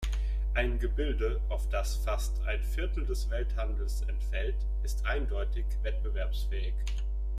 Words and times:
Ein 0.55 0.79
Gebilde, 0.79 1.39
auf 1.49 1.69
das 1.69 1.97
fast 1.97 2.41
ein 2.47 2.63
Viertel 2.63 3.05
des 3.05 3.29
Welthandels 3.29 4.01
entfällt, 4.07 4.65
ist 4.83 5.05
eindeutig 5.05 5.65
wettbewerbsfähig. 5.83 6.73